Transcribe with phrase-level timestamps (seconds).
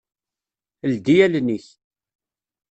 [0.91, 1.65] Ldi allen-ik!